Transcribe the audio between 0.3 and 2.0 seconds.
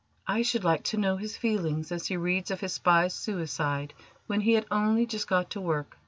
should like to know his feelings